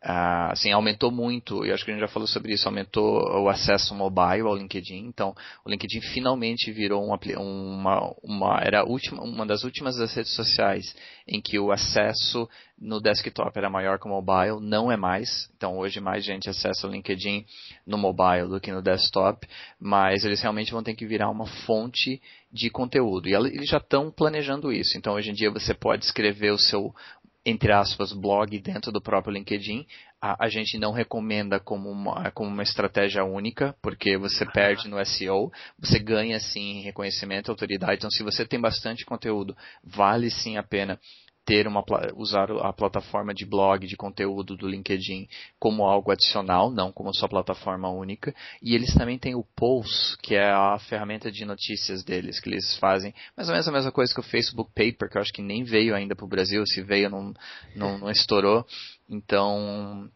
Uh, 0.00 0.52
assim, 0.52 0.70
aumentou 0.70 1.10
muito, 1.10 1.66
e 1.66 1.72
acho 1.72 1.84
que 1.84 1.90
a 1.90 1.94
gente 1.94 2.02
já 2.02 2.06
falou 2.06 2.28
sobre 2.28 2.52
isso, 2.52 2.68
aumentou 2.68 3.18
o 3.42 3.48
acesso 3.48 3.96
mobile 3.96 4.42
ao 4.42 4.54
LinkedIn, 4.54 5.06
então 5.06 5.34
o 5.64 5.68
LinkedIn 5.68 6.00
finalmente 6.12 6.70
virou 6.70 7.04
uma, 7.04 7.18
uma, 7.36 8.14
uma 8.22 8.60
era 8.62 8.84
última, 8.84 9.20
uma 9.24 9.44
das 9.44 9.64
últimas 9.64 9.96
das 9.96 10.14
redes 10.14 10.32
sociais 10.36 10.94
em 11.26 11.40
que 11.40 11.58
o 11.58 11.72
acesso 11.72 12.48
no 12.78 13.00
desktop 13.00 13.50
era 13.58 13.68
maior 13.68 13.98
que 13.98 14.06
o 14.06 14.08
mobile, 14.08 14.60
não 14.60 14.90
é 14.92 14.96
mais, 14.96 15.50
então 15.56 15.76
hoje 15.76 15.98
mais 15.98 16.24
gente 16.24 16.48
acessa 16.48 16.86
o 16.86 16.90
LinkedIn 16.92 17.44
no 17.84 17.98
mobile 17.98 18.46
do 18.46 18.60
que 18.60 18.70
no 18.70 18.80
desktop, 18.80 19.48
mas 19.80 20.24
eles 20.24 20.40
realmente 20.40 20.70
vão 20.70 20.82
ter 20.82 20.94
que 20.94 21.06
virar 21.06 21.28
uma 21.28 21.46
fonte 21.66 22.22
de 22.52 22.70
conteúdo, 22.70 23.28
e 23.28 23.34
eles 23.34 23.68
já 23.68 23.78
estão 23.78 24.12
planejando 24.12 24.72
isso, 24.72 24.96
então 24.96 25.14
hoje 25.14 25.30
em 25.30 25.34
dia 25.34 25.50
você 25.50 25.74
pode 25.74 26.04
escrever 26.04 26.52
o 26.52 26.58
seu, 26.58 26.94
entre 27.44 27.72
aspas, 27.72 28.12
blog 28.12 28.58
dentro 28.58 28.92
do 28.92 29.00
próprio 29.00 29.32
LinkedIn. 29.32 29.86
A, 30.20 30.44
a, 30.44 30.48
gente 30.48 30.78
não 30.78 30.92
recomenda 30.92 31.60
como 31.60 31.90
uma, 31.90 32.30
como 32.32 32.50
uma 32.50 32.62
estratégia 32.62 33.24
única, 33.24 33.74
porque 33.80 34.16
você 34.16 34.44
perde 34.44 34.88
no 34.88 35.04
SEO, 35.04 35.50
você 35.78 35.98
ganha 35.98 36.38
sim 36.40 36.82
reconhecimento 36.82 37.48
e 37.48 37.50
autoridade. 37.50 37.98
Então, 37.98 38.10
se 38.10 38.22
você 38.22 38.44
tem 38.44 38.60
bastante 38.60 39.04
conteúdo, 39.04 39.56
vale 39.82 40.30
sim 40.30 40.56
a 40.56 40.62
pena 40.62 40.98
ter 41.48 41.66
uma 41.66 41.82
usar 42.14 42.50
a 42.50 42.74
plataforma 42.74 43.32
de 43.32 43.46
blog, 43.46 43.86
de 43.86 43.96
conteúdo 43.96 44.54
do 44.54 44.68
LinkedIn 44.68 45.26
como 45.58 45.82
algo 45.82 46.12
adicional, 46.12 46.70
não 46.70 46.92
como 46.92 47.14
sua 47.14 47.26
plataforma 47.26 47.88
única. 47.88 48.34
E 48.62 48.74
eles 48.74 48.92
também 48.92 49.18
têm 49.18 49.34
o 49.34 49.42
Pulse, 49.56 50.14
que 50.18 50.34
é 50.34 50.50
a 50.50 50.78
ferramenta 50.78 51.32
de 51.32 51.46
notícias 51.46 52.04
deles, 52.04 52.38
que 52.38 52.50
eles 52.50 52.76
fazem 52.76 53.14
mais 53.34 53.48
ou 53.48 53.54
menos 53.54 53.66
a 53.66 53.72
mesma 53.72 53.90
coisa 53.90 54.12
que 54.12 54.20
o 54.20 54.22
Facebook 54.22 54.70
Paper, 54.74 55.08
que 55.08 55.16
eu 55.16 55.22
acho 55.22 55.32
que 55.32 55.40
nem 55.40 55.64
veio 55.64 55.94
ainda 55.94 56.14
para 56.14 56.26
o 56.26 56.28
Brasil, 56.28 56.62
se 56.66 56.82
veio 56.82 57.08
não, 57.08 57.32
não, 57.74 57.96
não 57.96 58.10
estourou. 58.10 58.66
Então 59.08 60.06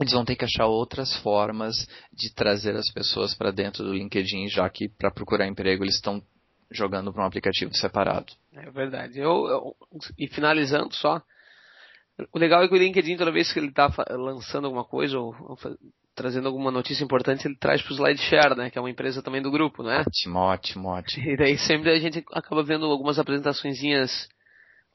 eles 0.00 0.12
vão 0.12 0.24
ter 0.24 0.34
que 0.34 0.44
achar 0.44 0.66
outras 0.66 1.14
formas 1.18 1.86
de 2.12 2.34
trazer 2.34 2.74
as 2.74 2.90
pessoas 2.90 3.32
para 3.32 3.52
dentro 3.52 3.84
do 3.84 3.94
LinkedIn, 3.94 4.48
já 4.48 4.68
que 4.68 4.88
para 4.88 5.12
procurar 5.12 5.46
emprego 5.46 5.84
eles 5.84 5.94
estão 5.94 6.20
jogando 6.68 7.12
para 7.12 7.22
um 7.22 7.26
aplicativo 7.26 7.72
separado. 7.76 8.32
É 8.54 8.70
verdade. 8.70 9.18
Eu, 9.18 9.46
eu, 9.46 9.76
e 10.18 10.26
finalizando 10.26 10.94
só, 10.94 11.22
o 12.32 12.38
legal 12.38 12.62
é 12.62 12.68
que 12.68 12.74
o 12.74 12.78
LinkedIn, 12.78 13.16
toda 13.16 13.32
vez 13.32 13.52
que 13.52 13.58
ele 13.58 13.68
está 13.68 13.88
lançando 14.10 14.66
alguma 14.66 14.84
coisa 14.84 15.18
ou, 15.18 15.34
ou, 15.40 15.58
trazendo 16.14 16.48
alguma 16.48 16.70
notícia 16.70 17.04
importante, 17.04 17.46
ele 17.46 17.56
traz 17.56 17.80
para 17.82 17.92
o 17.92 17.94
SlideShare, 17.94 18.56
né? 18.56 18.70
Que 18.70 18.78
é 18.78 18.80
uma 18.80 18.90
empresa 18.90 19.22
também 19.22 19.40
do 19.40 19.50
grupo, 19.50 19.82
né? 19.82 20.00
Ótimo, 20.06 20.38
ótimo, 20.38 20.88
ótimo. 20.88 21.26
E 21.26 21.36
daí 21.36 21.56
sempre 21.56 21.90
a 21.90 21.98
gente 21.98 22.24
acaba 22.32 22.62
vendo 22.62 22.86
algumas 22.86 23.18
apresentaçõezinhas 23.18 24.28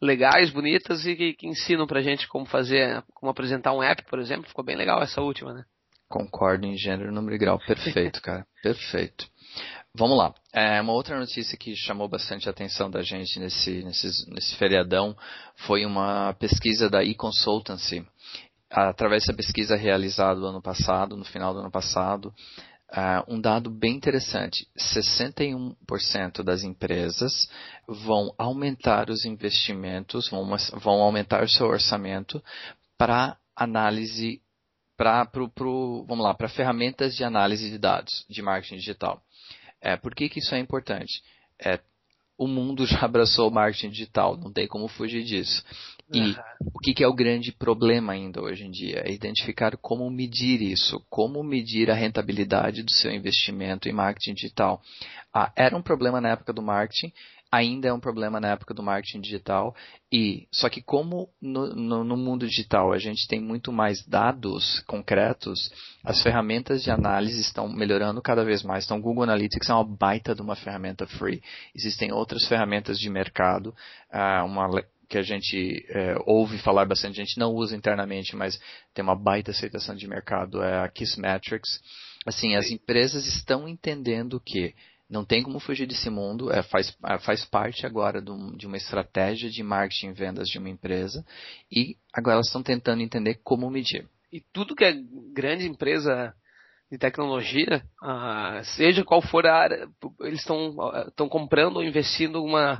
legais, 0.01 0.51
bonitas 0.51 1.05
e 1.05 1.15
que, 1.15 1.33
que 1.33 1.47
ensinam 1.47 1.87
pra 1.87 2.01
gente 2.01 2.27
como 2.27 2.45
fazer, 2.45 3.03
como 3.13 3.31
apresentar 3.31 3.73
um 3.73 3.81
app, 3.81 4.03
por 4.03 4.19
exemplo. 4.19 4.47
Ficou 4.47 4.63
bem 4.63 4.75
legal 4.75 5.01
essa 5.01 5.21
última, 5.21 5.53
né? 5.53 5.63
Concordo 6.07 6.67
em 6.67 6.77
gênero, 6.77 7.11
número 7.11 7.35
e 7.35 7.39
grau. 7.39 7.57
Perfeito, 7.59 8.21
cara. 8.23 8.45
Perfeito. 8.61 9.25
Vamos 9.97 10.17
lá. 10.17 10.33
É, 10.51 10.81
uma 10.81 10.91
outra 10.91 11.17
notícia 11.17 11.57
que 11.57 11.73
chamou 11.73 12.09
bastante 12.09 12.49
a 12.49 12.51
atenção 12.51 12.91
da 12.91 13.01
gente 13.01 13.39
nesse, 13.39 13.81
nesse, 13.81 14.29
nesse 14.29 14.53
feriadão 14.57 15.15
foi 15.55 15.85
uma 15.85 16.33
pesquisa 16.33 16.89
da 16.89 17.01
e-consultancy. 17.01 18.05
Através 18.69 19.23
dessa 19.23 19.33
pesquisa 19.33 19.77
realizada 19.77 20.37
no 20.37 20.47
ano 20.47 20.61
passado, 20.61 21.15
no 21.15 21.23
final 21.23 21.53
do 21.53 21.59
ano 21.61 21.71
passado, 21.71 22.33
Uh, 22.87 23.35
um 23.35 23.41
dado 23.41 23.69
bem 23.69 23.95
interessante: 23.95 24.67
61% 24.77 26.43
das 26.43 26.63
empresas 26.63 27.49
vão 27.87 28.33
aumentar 28.37 29.09
os 29.09 29.25
investimentos, 29.25 30.29
vão, 30.29 30.55
vão 30.75 31.01
aumentar 31.01 31.43
o 31.43 31.49
seu 31.49 31.65
orçamento 31.65 32.41
para 32.95 33.37
análise, 33.55 34.39
vamos 36.07 36.23
lá, 36.23 36.35
para 36.35 36.47
ferramentas 36.47 37.15
de 37.15 37.23
análise 37.23 37.69
de 37.71 37.77
dados 37.79 38.23
de 38.29 38.41
marketing 38.41 38.75
digital. 38.75 39.21
É, 39.85 39.95
por 39.95 40.15
que, 40.15 40.27
que 40.27 40.39
isso 40.39 40.55
é 40.55 40.59
importante? 40.59 41.21
É, 41.63 41.79
o 42.37 42.47
mundo 42.47 42.85
já 42.87 43.01
abraçou 43.05 43.47
o 43.47 43.53
marketing 43.53 43.91
digital, 43.91 44.35
não 44.35 44.51
tem 44.51 44.67
como 44.67 44.87
fugir 44.87 45.23
disso. 45.23 45.63
E 46.11 46.19
uhum. 46.19 46.35
o 46.73 46.79
que, 46.79 46.93
que, 46.93 47.03
é 47.03 47.07
o 47.07 47.13
grande 47.13 47.51
problema 47.51 48.13
ainda 48.13 48.41
hoje 48.41 48.63
em 48.63 48.71
dia? 48.71 49.03
É 49.05 49.11
identificar 49.11 49.77
como 49.77 50.09
medir 50.09 50.61
isso, 50.61 51.03
como 51.09 51.43
medir 51.43 51.89
a 51.89 51.95
rentabilidade 51.95 52.83
do 52.83 52.91
seu 52.91 53.11
investimento 53.11 53.87
em 53.87 53.93
marketing 53.93 54.33
digital. 54.33 54.81
Ah, 55.33 55.51
era 55.55 55.77
um 55.77 55.81
problema 55.81 56.19
na 56.19 56.29
época 56.29 56.51
do 56.51 56.61
marketing, 56.61 57.13
ainda 57.55 57.87
é 57.87 57.93
um 57.93 57.99
problema 57.99 58.39
na 58.39 58.49
época 58.49 58.73
do 58.73 58.83
marketing 58.83 59.21
digital. 59.21 59.75
E 60.11 60.47
só 60.51 60.69
que 60.69 60.81
como 60.81 61.29
no, 61.41 61.73
no, 61.73 62.03
no, 62.03 62.17
mundo 62.17 62.47
digital 62.47 62.91
a 62.91 62.97
gente 62.97 63.27
tem 63.27 63.39
muito 63.39 63.71
mais 63.71 64.05
dados 64.05 64.81
concretos, 64.81 65.71
as 66.03 66.21
ferramentas 66.21 66.83
de 66.83 66.91
análise 66.91 67.39
estão 67.39 67.67
melhorando 67.69 68.21
cada 68.21 68.43
vez 68.43 68.61
mais. 68.61 68.85
Então, 68.85 69.01
Google 69.01 69.23
Analytics 69.23 69.69
é 69.69 69.73
uma 69.73 69.83
baita 69.83 70.35
de 70.35 70.41
uma 70.41 70.55
ferramenta 70.55 71.07
free. 71.07 71.41
Existem 71.73 72.11
outras 72.11 72.45
ferramentas 72.47 72.99
de 72.99 73.09
mercado, 73.09 73.73
uh, 74.11 74.45
uma 74.45 74.69
que 75.07 75.19
a 75.19 75.21
gente 75.21 75.85
é, 75.89 76.15
ouve 76.25 76.57
falar 76.57 76.83
bastante, 76.85 77.21
a 77.21 77.23
gente 77.23 77.37
não 77.37 77.53
usa 77.53 77.75
internamente, 77.75 78.35
mas 78.35 78.59
tem 78.91 79.03
uma 79.03 79.15
baita 79.15 79.51
aceitação 79.51 79.95
de 79.95 80.07
mercado, 80.07 80.63
é 80.63 80.83
a 80.83 80.89
Kissmetrics. 80.89 81.79
Assim, 82.25 82.55
as 82.55 82.71
empresas 82.71 83.27
estão 83.27 83.67
entendendo 83.67 84.41
que 84.43 84.73
não 85.09 85.23
tem 85.23 85.43
como 85.43 85.59
fugir 85.59 85.87
desse 85.87 86.09
mundo, 86.09 86.51
é, 86.51 86.63
faz, 86.63 86.95
é, 87.05 87.17
faz 87.19 87.45
parte 87.45 87.85
agora 87.85 88.21
do, 88.21 88.55
de 88.57 88.65
uma 88.65 88.77
estratégia 88.77 89.49
de 89.49 89.61
marketing 89.61 90.09
e 90.09 90.13
vendas 90.13 90.47
de 90.47 90.57
uma 90.57 90.69
empresa 90.69 91.23
e 91.71 91.95
agora 92.13 92.35
elas 92.35 92.47
estão 92.47 92.63
tentando 92.63 93.01
entender 93.01 93.39
como 93.43 93.69
medir. 93.69 94.07
E 94.31 94.41
tudo 94.51 94.75
que 94.75 94.83
é 94.83 94.95
grande 95.33 95.67
empresa 95.67 96.33
de 96.91 96.97
tecnologia, 96.97 97.83
ah, 98.01 98.61
seja 98.63 99.03
qual 99.03 99.21
for 99.21 99.45
a 99.45 99.55
área, 99.55 99.87
eles 100.21 100.39
estão 100.39 101.29
comprando 101.29 101.77
ou 101.77 101.83
investindo 101.83 102.43
uma, 102.43 102.77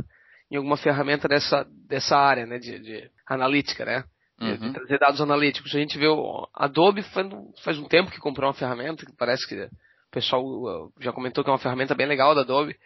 em 0.50 0.56
alguma 0.56 0.78
ferramenta 0.78 1.28
dessa, 1.28 1.66
dessa 1.88 2.18
área, 2.18 2.46
né, 2.46 2.58
de, 2.58 2.80
de 2.80 3.10
analítica, 3.28 3.86
né? 3.86 4.04
Uhum. 4.40 4.58
De 4.58 4.74
trazer 4.74 5.00
dados 5.00 5.22
analíticos. 5.22 5.74
A 5.74 5.80
gente 5.80 5.98
vê 5.98 6.08
o 6.08 6.48
Adobe 6.54 7.02
faz, 7.04 7.28
faz 7.64 7.80
um 7.80 7.88
tempo 7.88 8.12
que 8.12 8.20
comprou 8.20 8.48
uma 8.48 8.54
ferramenta 8.54 9.06
que 9.06 9.16
parece 9.16 9.48
que 9.48 9.70
pessoal 10.16 10.44
uh, 10.44 10.94
já 11.00 11.12
comentou 11.12 11.44
que 11.44 11.50
é 11.50 11.54
uma 11.54 11.60
ferramenta 11.60 11.94
bem 11.94 12.08
legal 12.08 12.34
da 12.34 12.42
Adobe, 12.42 12.78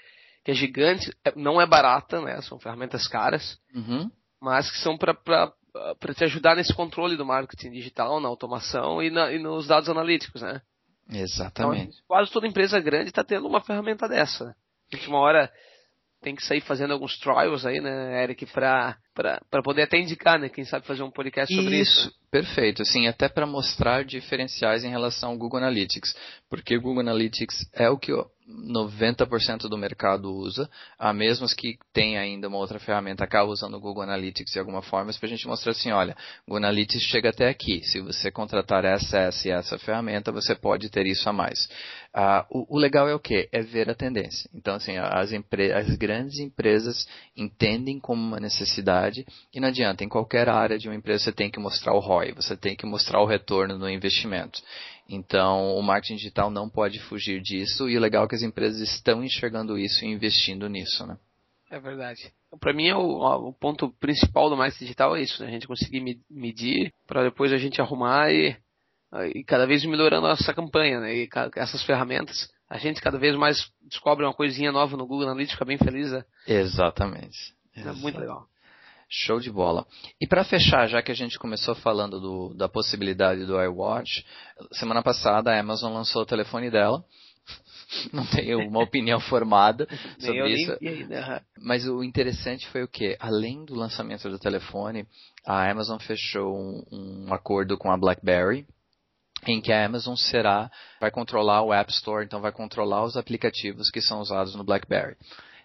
que 0.44 0.52
é 0.52 0.54
gigante, 0.54 1.16
é, 1.24 1.32
não 1.36 1.62
é 1.62 1.66
barata, 1.66 2.20
né? 2.22 2.42
São 2.42 2.60
ferramentas 2.60 3.08
caras, 3.08 3.60
uhum. 3.74 4.10
mas 4.42 4.70
que 4.72 4.78
são 4.78 4.98
para 4.98 5.14
para 6.00 6.16
te 6.16 6.24
ajudar 6.24 6.56
nesse 6.56 6.74
controle 6.74 7.16
do 7.16 7.24
marketing 7.24 7.70
digital, 7.70 8.20
na 8.20 8.28
automação 8.28 9.04
e, 9.04 9.12
na, 9.12 9.32
e 9.32 9.38
nos 9.38 9.68
dados 9.68 9.88
analíticos, 9.88 10.42
né? 10.42 10.62
Exatamente. 11.08 11.90
Então, 11.90 12.04
quase 12.08 12.32
toda 12.32 12.48
empresa 12.48 12.80
grande 12.80 13.10
está 13.10 13.24
tendo 13.24 13.48
uma 13.48 13.62
ferramenta 13.62 14.10
dessa. 14.10 14.46
Né? 14.46 14.56
A 14.92 14.96
gente 14.96 15.08
uma 15.08 15.20
hora 15.20 15.52
tem 16.22 16.36
que 16.36 16.44
sair 16.44 16.62
fazendo 16.62 16.92
alguns 16.92 17.18
trials 17.18 17.66
aí, 17.66 17.80
né, 17.80 18.24
Eric, 18.24 18.46
para 18.48 18.98
poder 19.64 19.84
até 19.84 20.00
indicar, 20.00 20.40
né, 20.40 20.50
quem 20.50 20.66
sabe 20.66 20.86
fazer 20.86 21.04
um 21.04 21.12
podcast 21.12 21.54
sobre 21.54 21.80
isso. 21.80 22.08
isso. 22.08 22.20
Perfeito, 22.30 22.82
assim, 22.82 23.08
até 23.08 23.28
para 23.28 23.48
mostrar 23.48 24.04
diferenciais 24.04 24.84
em 24.84 24.90
relação 24.90 25.32
ao 25.32 25.38
Google 25.38 25.60
Analytics, 25.60 26.16
porque 26.50 26.78
o 26.78 26.82
Google 26.82 27.02
Analytics 27.02 27.56
é 27.74 27.90
o 27.90 27.98
que 27.98 28.12
90% 28.50 29.70
do 29.70 29.78
mercado 29.78 30.34
usa, 30.34 30.70
a 30.98 31.14
mesmas 31.14 31.54
que 31.54 31.78
tem 31.94 32.18
ainda 32.18 32.48
uma 32.48 32.58
outra 32.58 32.80
ferramenta, 32.80 33.24
acaba 33.24 33.52
usando 33.52 33.76
o 33.76 33.80
Google 33.80 34.04
Analytics 34.04 34.54
de 34.54 34.60
alguma 34.60 34.82
forma, 34.82 35.12
para 35.14 35.28
a 35.28 35.30
gente 35.30 35.48
mostrar 35.48 35.72
assim, 35.72 35.92
olha, 35.92 36.16
o 36.48 36.52
Google 36.52 36.66
Analytics 36.66 37.04
chega 37.04 37.30
até 37.30 37.48
aqui, 37.48 37.82
se 37.84 38.00
você 38.00 38.32
contratar 38.32 38.84
essa, 38.86 39.20
essa 39.20 39.48
e 39.48 39.52
essa 39.52 39.78
ferramenta, 39.78 40.32
você 40.32 40.56
pode 40.56 40.90
ter 40.90 41.06
isso 41.06 41.30
a 41.30 41.34
mais. 41.34 41.70
Ah, 42.14 42.46
o, 42.50 42.76
o, 42.76 42.80
legal 42.80 43.08
é 43.08 43.14
o 43.14 43.20
que? 43.20 43.48
É 43.52 43.62
ver 43.62 43.88
a 43.90 43.94
tendência. 43.94 44.50
Então, 44.54 44.76
assim, 44.76 44.98
as, 44.98 45.32
as 45.32 45.96
grandes 45.96 46.40
empresas 46.40 47.08
entendem 47.38 48.00
como 48.00 48.22
uma 48.22 48.40
necessidade 48.40 49.26
e 49.54 49.60
não 49.60 49.68
adianta, 49.68 50.04
em 50.04 50.10
qualquer 50.10 50.50
área 50.50 50.78
de 50.78 50.88
uma 50.88 50.96
empresa 50.96 51.26
você 51.26 51.32
tem 51.32 51.52
que 51.52 51.60
mostrar 51.60 51.94
o 51.94 52.00
ROI, 52.00 52.34
você 52.34 52.58
tem 52.58 52.76
que 52.76 52.86
mostrar 52.86 53.22
o 53.22 53.26
retorno 53.26 53.78
no 53.78 53.90
investimento. 53.90 54.60
Então, 55.10 55.76
o 55.76 55.82
marketing 55.82 56.18
digital 56.18 56.52
não 56.52 56.70
pode 56.70 57.00
fugir 57.00 57.42
disso 57.42 57.90
e 57.90 57.98
o 57.98 58.00
legal 58.00 58.26
é 58.26 58.28
que 58.28 58.36
as 58.36 58.44
empresas 58.44 58.80
estão 58.80 59.24
enxergando 59.24 59.76
isso 59.76 60.06
e 60.06 60.08
investindo 60.08 60.70
nisso, 60.70 61.06
né? 61.08 61.18
É 61.72 61.80
verdade. 61.80 62.32
Para 62.60 62.74
mim, 62.74 62.88
é 62.88 62.96
o, 62.96 63.48
o, 63.48 63.54
ponto 63.54 63.90
principal 64.00 64.50
do 64.50 64.58
marketing 64.58 64.86
digital 64.86 65.16
é 65.16 65.22
isso, 65.22 65.42
né? 65.42 65.50
A 65.50 65.52
gente 65.52 65.68
conseguir 65.68 66.22
medir 66.30 66.94
para 67.08 67.24
depois 67.24 67.52
a 67.52 67.58
gente 67.58 67.82
arrumar 67.82 68.32
e, 68.32 68.56
e 69.34 69.44
cada 69.44 69.66
vez 69.66 69.84
melhorando 69.84 70.28
a 70.28 70.32
nossa 70.32 70.54
campanha, 70.54 71.00
né? 71.00 71.16
E 71.16 71.30
essas 71.56 71.84
ferramentas. 71.84 72.48
A 72.70 72.78
gente 72.78 73.02
cada 73.02 73.18
vez 73.18 73.36
mais 73.36 73.68
descobre 73.82 74.24
uma 74.24 74.34
coisinha 74.34 74.72
nova 74.72 74.96
no 74.96 75.08
Google 75.08 75.28
Analytics, 75.28 75.54
fica 75.54 75.66
bem 75.66 75.78
feliz, 75.80 76.12
né? 76.12 76.24
Exatamente. 76.48 77.56
É 77.76 77.92
muito 77.94 78.20
legal. 78.20 78.48
Show 79.10 79.40
de 79.40 79.50
bola. 79.50 79.88
E 80.22 80.28
para 80.28 80.44
fechar, 80.44 80.88
já 80.88 81.02
que 81.02 81.12
a 81.12 81.16
gente 81.16 81.40
começou 81.40 81.74
falando 81.74 82.20
do, 82.20 82.54
da 82.54 82.70
possibilidade 82.70 83.44
do 83.46 83.60
iWatch, 83.60 84.24
semana 84.72 85.02
passada 85.02 85.52
a 85.52 85.60
Amazon 85.60 85.94
lançou 85.94 86.22
o 86.22 86.28
telefone 86.28 86.70
dela. 86.70 87.04
Não 88.14 88.24
tenho 88.28 88.60
uma 88.60 88.84
opinião 88.84 89.20
formada 89.20 89.88
sobre 90.20 90.54
isso. 90.54 90.78
Mas 91.58 91.88
o 91.88 92.04
interessante 92.04 92.68
foi 92.68 92.84
o 92.84 92.88
que? 92.88 93.18
Além 93.20 93.66
do 93.66 93.74
lançamento 93.74 94.30
do 94.30 94.38
telefone, 94.38 95.08
a 95.44 95.70
Amazon 95.70 95.98
fechou 95.98 96.56
um, 96.56 96.84
um 96.92 97.34
acordo 97.34 97.80
com 97.80 97.92
a 97.92 97.98
BlackBerry, 97.98 98.68
em 99.48 99.60
que 99.60 99.72
a 99.72 99.86
Amazon 99.86 100.16
será, 100.16 100.70
vai 101.00 101.10
controlar 101.10 101.64
o 101.64 101.74
App 101.74 101.92
Store, 101.92 102.24
então 102.24 102.42
vai 102.42 102.52
controlar 102.52 103.04
os 103.04 103.18
aplicativos 103.18 103.90
que 103.90 104.02
são 104.02 104.20
usados 104.20 104.54
no 104.54 104.64
BlackBerry. 104.64 105.16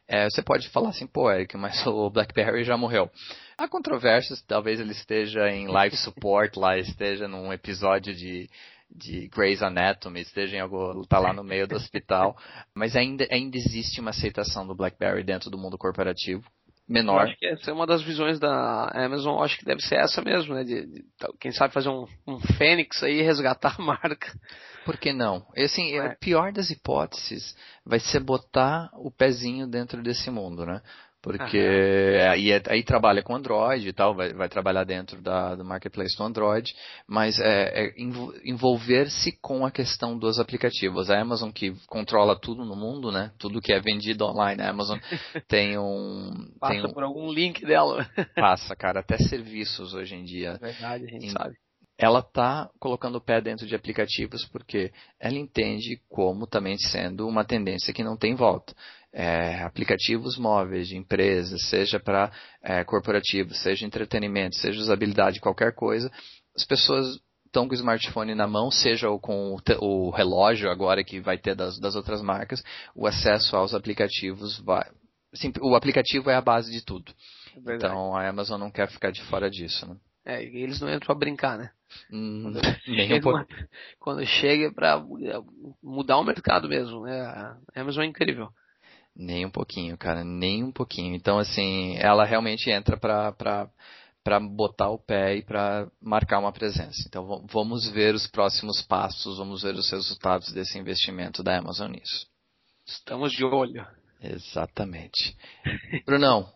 É, 0.06 0.28
você 0.28 0.42
pode 0.42 0.68
falar 0.68 0.90
assim, 0.90 1.06
pô, 1.06 1.30
Eric, 1.30 1.56
mas 1.56 1.84
o 1.86 2.10
BlackBerry 2.10 2.64
já 2.64 2.76
morreu. 2.76 3.10
Há 3.56 3.68
controvérsias, 3.68 4.42
talvez 4.42 4.80
ele 4.80 4.92
esteja 4.92 5.48
em 5.50 5.68
live 5.68 5.96
support 5.96 6.56
lá, 6.56 6.76
esteja 6.76 7.26
num 7.28 7.52
episódio 7.52 8.14
de, 8.14 8.50
de 8.90 9.28
Grey's 9.28 9.62
Anatomy, 9.62 10.20
esteja 10.20 10.56
em 10.56 10.60
algo, 10.60 11.06
tá 11.06 11.18
lá 11.18 11.32
no 11.32 11.44
meio 11.44 11.66
do 11.66 11.76
hospital, 11.76 12.36
mas 12.74 12.96
ainda, 12.96 13.26
ainda 13.30 13.56
existe 13.56 14.00
uma 14.00 14.10
aceitação 14.10 14.66
do 14.66 14.74
BlackBerry 14.74 15.24
dentro 15.24 15.50
do 15.50 15.58
mundo 15.58 15.78
corporativo 15.78 16.44
menor. 16.88 17.22
Eu 17.22 17.28
acho 17.28 17.38
que 17.38 17.46
essa 17.46 17.70
é 17.70 17.74
uma 17.74 17.86
das 17.86 18.02
visões 18.02 18.38
da 18.38 18.88
Amazon, 18.92 19.42
acho 19.42 19.58
que 19.58 19.64
deve 19.64 19.80
ser 19.80 19.96
essa 19.96 20.22
mesmo, 20.22 20.54
né? 20.54 20.64
De, 20.64 20.86
de 20.86 21.04
quem 21.40 21.52
sabe 21.52 21.72
fazer 21.72 21.88
um, 21.88 22.06
um 22.26 22.38
Fênix 22.38 23.02
aí 23.02 23.20
e 23.20 23.22
resgatar 23.22 23.76
a 23.78 23.82
marca. 23.82 24.32
Por 24.84 24.98
que 24.98 25.12
não? 25.12 25.46
E, 25.56 25.62
assim, 25.62 25.96
é. 25.96 26.08
o 26.08 26.18
pior 26.18 26.52
das 26.52 26.70
hipóteses 26.70 27.56
vai 27.84 27.98
ser 27.98 28.20
botar 28.20 28.90
o 28.94 29.10
pezinho 29.10 29.66
dentro 29.66 30.02
desse 30.02 30.30
mundo, 30.30 30.66
né? 30.66 30.82
Porque 31.24 31.58
aí, 32.30 32.50
é, 32.50 32.62
aí, 32.68 32.82
trabalha 32.82 33.22
com 33.22 33.34
Android 33.34 33.88
e 33.88 33.92
tal, 33.94 34.14
vai, 34.14 34.34
vai 34.34 34.46
trabalhar 34.46 34.84
dentro 34.84 35.22
da, 35.22 35.54
do 35.54 35.64
marketplace 35.64 36.14
do 36.18 36.22
Android, 36.22 36.70
mas 37.08 37.40
é, 37.40 37.86
é 37.86 37.94
envolver-se 38.44 39.32
com 39.40 39.64
a 39.64 39.70
questão 39.70 40.18
dos 40.18 40.38
aplicativos. 40.38 41.10
A 41.10 41.18
Amazon 41.18 41.50
que 41.50 41.74
controla 41.86 42.38
tudo 42.38 42.62
no 42.66 42.76
mundo, 42.76 43.10
né? 43.10 43.32
Tudo 43.38 43.62
que 43.62 43.72
é 43.72 43.80
vendido 43.80 44.26
online, 44.26 44.60
a 44.60 44.68
Amazon 44.68 44.98
tem 45.48 45.78
um. 45.78 46.30
Passa 46.60 46.74
tem 46.74 46.84
um, 46.84 46.92
por 46.92 47.02
algum 47.02 47.32
link 47.32 47.64
dela. 47.64 48.06
Passa, 48.36 48.76
cara, 48.76 49.00
até 49.00 49.16
serviços 49.16 49.94
hoje 49.94 50.14
em 50.14 50.24
dia. 50.24 50.58
Verdade, 50.60 51.04
a 51.04 51.08
gente 51.08 51.26
em, 51.26 51.30
sabe 51.30 51.54
ela 51.96 52.18
está 52.18 52.68
colocando 52.80 53.16
o 53.16 53.20
pé 53.20 53.40
dentro 53.40 53.66
de 53.66 53.74
aplicativos 53.74 54.44
porque 54.46 54.92
ela 55.18 55.36
entende 55.36 56.00
como 56.08 56.46
também 56.46 56.76
sendo 56.76 57.26
uma 57.26 57.44
tendência 57.44 57.94
que 57.94 58.02
não 58.02 58.16
tem 58.16 58.34
volta. 58.34 58.74
É, 59.16 59.62
aplicativos 59.62 60.36
móveis 60.36 60.88
de 60.88 60.96
empresas, 60.96 61.68
seja 61.68 62.00
para 62.00 62.32
é, 62.60 62.82
corporativos, 62.82 63.62
seja 63.62 63.86
entretenimento, 63.86 64.56
seja 64.56 64.80
usabilidade, 64.80 65.38
qualquer 65.38 65.72
coisa, 65.72 66.10
as 66.56 66.64
pessoas 66.64 67.20
estão 67.46 67.68
com 67.68 67.72
o 67.72 67.76
smartphone 67.76 68.34
na 68.34 68.48
mão, 68.48 68.72
seja 68.72 69.06
com 69.20 69.56
o, 69.80 70.10
relógio 70.10 70.68
agora 70.68 71.04
que 71.04 71.20
vai 71.20 71.38
ter 71.38 71.54
das, 71.54 71.78
das 71.78 71.94
outras 71.94 72.20
marcas, 72.20 72.62
o 72.94 73.06
acesso 73.06 73.56
aos 73.56 73.72
aplicativos 73.72 74.58
vai. 74.58 74.84
Assim, 75.32 75.52
o 75.60 75.76
aplicativo 75.76 76.28
é 76.30 76.34
a 76.34 76.40
base 76.40 76.72
de 76.72 76.84
tudo. 76.84 77.12
É 77.66 77.76
então 77.76 78.16
a 78.16 78.28
Amazon 78.28 78.58
não 78.58 78.70
quer 78.70 78.90
ficar 78.90 79.12
de 79.12 79.22
fora 79.24 79.48
disso. 79.48 79.86
Né? 79.86 79.96
É, 80.24 80.42
eles 80.42 80.80
não 80.80 80.88
entram 80.88 81.06
pra 81.06 81.14
brincar, 81.14 81.56
né? 81.56 81.70
Hum, 82.10 82.52
nem 82.88 83.14
um 83.14 83.20
pouco. 83.20 83.44
Quando 84.00 84.26
chega 84.26 84.72
para 84.72 85.00
mudar 85.82 86.18
o 86.18 86.24
mercado 86.24 86.68
mesmo, 86.68 87.02
né? 87.02 87.20
A 87.20 87.56
Amazon 87.76 88.04
é 88.04 88.06
incrível. 88.06 88.48
Nem 89.16 89.46
um 89.46 89.50
pouquinho, 89.50 89.96
cara, 89.96 90.24
nem 90.24 90.64
um 90.64 90.72
pouquinho. 90.72 91.14
Então, 91.14 91.38
assim, 91.38 91.96
ela 91.98 92.24
realmente 92.24 92.70
entra 92.70 92.96
para 92.96 93.32
para 94.24 94.40
botar 94.40 94.88
o 94.88 94.98
pé 94.98 95.36
e 95.36 95.42
para 95.42 95.86
marcar 96.00 96.38
uma 96.38 96.50
presença. 96.50 97.04
Então 97.06 97.44
vamos 97.46 97.86
ver 97.90 98.14
os 98.14 98.26
próximos 98.26 98.80
passos, 98.80 99.36
vamos 99.36 99.62
ver 99.62 99.74
os 99.74 99.90
resultados 99.90 100.50
desse 100.50 100.78
investimento 100.78 101.42
da 101.42 101.58
Amazon 101.58 101.90
nisso. 101.92 102.26
Estamos 102.86 103.32
de 103.32 103.44
olho. 103.44 103.86
Exatamente. 104.22 105.36
Brunão, 106.06 106.50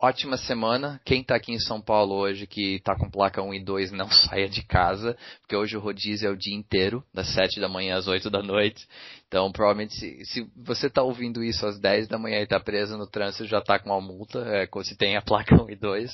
ótima 0.00 0.36
semana. 0.38 1.00
Quem 1.04 1.20
está 1.20 1.36
aqui 1.36 1.52
em 1.52 1.60
São 1.60 1.80
Paulo 1.80 2.14
hoje 2.14 2.46
que 2.46 2.76
está 2.76 2.96
com 2.96 3.10
placa 3.10 3.42
1 3.42 3.54
e 3.54 3.64
2 3.64 3.92
não 3.92 4.08
saia 4.10 4.48
de 4.48 4.62
casa, 4.62 5.16
porque 5.40 5.54
hoje 5.54 5.76
o 5.76 5.80
rodízio 5.80 6.28
é 6.28 6.32
o 6.32 6.36
dia 6.36 6.56
inteiro, 6.56 7.04
das 7.12 7.28
7 7.34 7.60
da 7.60 7.68
manhã 7.68 7.96
às 7.96 8.08
8 8.08 8.30
da 8.30 8.42
noite. 8.42 8.86
Então, 9.28 9.52
provavelmente, 9.52 9.94
se, 9.94 10.24
se 10.24 10.50
você 10.56 10.86
está 10.86 11.02
ouvindo 11.02 11.44
isso 11.44 11.64
às 11.66 11.78
10 11.78 12.08
da 12.08 12.18
manhã 12.18 12.40
e 12.40 12.44
está 12.44 12.58
preso 12.58 12.96
no 12.96 13.06
trânsito, 13.06 13.46
já 13.46 13.58
está 13.58 13.78
com 13.78 13.90
uma 13.90 14.00
multa, 14.00 14.40
é, 14.40 14.68
se 14.82 14.96
tem 14.96 15.16
a 15.16 15.22
placa 15.22 15.54
1 15.54 15.70
e 15.70 15.76
2. 15.76 16.10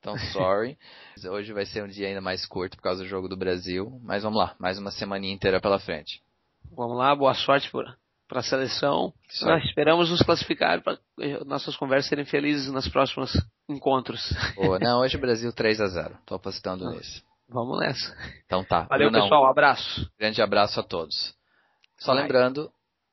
Então, 0.00 0.18
sorry. 0.32 0.76
Hoje 1.30 1.52
vai 1.52 1.64
ser 1.64 1.84
um 1.84 1.88
dia 1.88 2.08
ainda 2.08 2.20
mais 2.20 2.44
curto 2.46 2.76
por 2.76 2.82
causa 2.82 3.02
do 3.02 3.08
jogo 3.08 3.28
do 3.28 3.36
Brasil. 3.36 4.00
Mas 4.02 4.22
vamos 4.22 4.38
lá, 4.38 4.54
mais 4.58 4.78
uma 4.78 4.90
semaninha 4.90 5.32
inteira 5.32 5.60
pela 5.60 5.78
frente. 5.78 6.20
Vamos 6.72 6.96
lá, 6.96 7.14
boa 7.14 7.34
sorte 7.34 7.70
para 8.30 8.38
a 8.38 8.44
seleção. 8.44 9.12
Nós 9.42 9.64
esperamos 9.64 10.08
nos 10.08 10.22
classificar 10.22 10.80
para 10.82 10.96
nossas 11.44 11.76
conversas 11.76 12.08
serem 12.08 12.24
felizes 12.24 12.72
nos 12.72 12.88
próximos 12.88 13.32
encontros. 13.68 14.32
Boa. 14.54 14.78
Não, 14.80 15.00
hoje 15.00 15.16
o 15.16 15.20
Brasil 15.20 15.52
3 15.52 15.80
a 15.80 15.86
0 15.88 16.14
Estou 16.20 16.36
apostando 16.36 16.84
Não. 16.84 16.92
nisso. 16.92 17.22
Vamos 17.48 17.80
nessa. 17.80 18.16
Então 18.46 18.64
tá. 18.64 18.82
Valeu, 18.82 19.10
pessoal. 19.10 19.42
Um 19.42 19.50
abraço. 19.50 20.08
Grande 20.16 20.40
abraço 20.40 20.78
a 20.78 20.82
todos. 20.84 21.34
Só 21.98 22.14
Vai. 22.14 22.22
lembrando, 22.22 22.70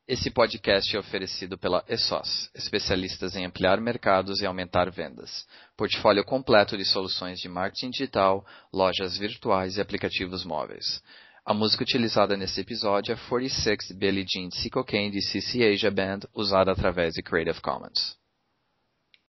esse 0.07 0.29
podcast 0.29 0.95
é 0.95 0.99
oferecido 0.99 1.57
pela 1.57 1.83
ESOS, 1.89 2.51
especialistas 2.53 3.35
em 3.35 3.43
ampliar 3.43 3.81
mercados 3.81 4.39
e 4.39 4.45
aumentar 4.45 4.91
vendas. 4.91 5.47
Portfólio 5.75 6.23
completo 6.23 6.77
de 6.77 6.85
soluções 6.85 7.39
de 7.39 7.49
marketing 7.49 7.89
digital, 7.89 8.45
lojas 8.71 9.17
virtuais 9.17 9.77
e 9.77 9.81
aplicativos 9.81 10.45
móveis. 10.45 11.01
A 11.49 11.53
música 11.53 11.81
utilizada 11.81 12.35
nesse 12.35 12.59
episódio 12.59 13.13
é 13.13 13.15
46 13.15 13.93
Billie 13.97 14.25
Jean 14.27 14.51
Sea 14.51 14.69
Cocaine 14.69 15.09
de 15.09 15.21
CC 15.21 15.63
Asia 15.63 15.89
Band, 15.89 16.27
usada 16.35 16.73
através 16.73 17.13
de 17.13 17.23
Creative 17.23 17.61
Commons. 17.61 18.17